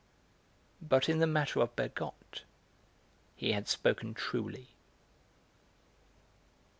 But 0.81 1.07
in 1.09 1.19
the 1.19 1.27
matter 1.27 1.59
of 1.59 1.75
Bergotte 1.75 2.41
he 3.35 3.51
had 3.51 3.67
spoken 3.67 4.15
truly. 4.15 4.69